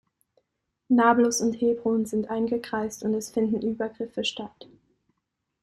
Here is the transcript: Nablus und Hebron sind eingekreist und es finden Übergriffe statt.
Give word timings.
Nablus 0.87 1.41
und 1.41 1.53
Hebron 1.53 2.07
sind 2.07 2.31
eingekreist 2.31 3.03
und 3.03 3.13
es 3.13 3.29
finden 3.29 3.61
Übergriffe 3.61 4.23
statt. 4.23 4.67